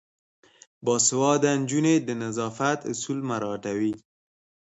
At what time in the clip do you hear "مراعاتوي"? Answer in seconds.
3.29-3.93